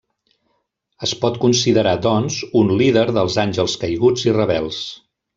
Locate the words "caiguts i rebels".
3.83-4.81